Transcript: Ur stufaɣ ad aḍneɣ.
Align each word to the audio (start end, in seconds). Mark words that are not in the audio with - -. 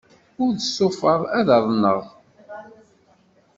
Ur 0.43 0.53
stufaɣ 0.67 1.21
ad 1.37 1.47
aḍneɣ. 1.57 2.01